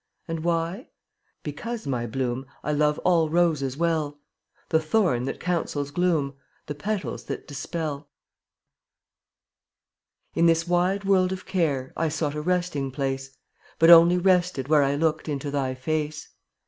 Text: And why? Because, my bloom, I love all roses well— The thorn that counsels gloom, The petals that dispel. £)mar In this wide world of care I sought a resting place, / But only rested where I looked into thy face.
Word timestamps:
And 0.27 0.43
why? 0.43 0.87
Because, 1.43 1.85
my 1.85 2.07
bloom, 2.07 2.47
I 2.63 2.71
love 2.71 2.97
all 3.05 3.29
roses 3.29 3.77
well— 3.77 4.19
The 4.69 4.79
thorn 4.81 5.25
that 5.25 5.39
counsels 5.39 5.91
gloom, 5.91 6.33
The 6.65 6.73
petals 6.73 7.25
that 7.25 7.47
dispel. 7.47 7.99
£)mar 7.99 8.05
In 10.33 10.47
this 10.47 10.67
wide 10.67 11.03
world 11.03 11.31
of 11.31 11.45
care 11.45 11.93
I 11.95 12.09
sought 12.09 12.33
a 12.33 12.41
resting 12.41 12.89
place, 12.89 13.37
/ 13.57 13.77
But 13.77 13.91
only 13.91 14.17
rested 14.17 14.67
where 14.69 14.81
I 14.81 14.95
looked 14.95 15.29
into 15.29 15.51
thy 15.51 15.75
face. 15.75 16.29